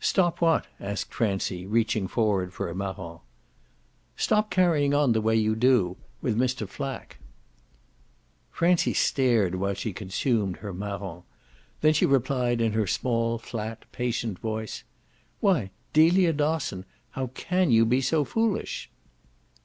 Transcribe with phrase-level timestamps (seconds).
[0.00, 3.20] "Stop what?" asked Francie, reaching forward for a marron.
[4.16, 6.68] "Stop carrying on the way you do with Mr.
[6.68, 7.18] Flack."
[8.50, 11.22] Francie stared while she consumed her marron;
[11.82, 14.82] then she replied in her small flat patient voice:
[15.38, 18.90] "Why, Delia Dosson, how can you be so foolish?"